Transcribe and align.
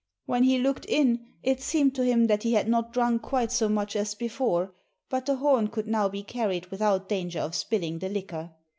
When 0.25 0.41
he 0.41 0.57
looked 0.57 0.85
in 0.85 1.27
it 1.43 1.61
seemed 1.61 1.93
to 1.93 2.03
him 2.03 2.25
that 2.25 2.41
he 2.41 2.53
had 2.53 2.67
not 2.67 2.91
drunk 2.91 3.21
quite 3.21 3.51
so 3.51 3.69
much 3.69 3.95
as 3.95 4.15
before, 4.15 4.73
but 5.09 5.27
the 5.27 5.35
horn 5.35 5.67
could 5.67 5.85
now 5.87 6.09
be 6.09 6.23
carried 6.23 6.65
without 6.71 7.07
danger 7.07 7.41
of 7.41 7.53
spilling 7.53 7.99
the 7.99 8.09
liquor. 8.09 8.49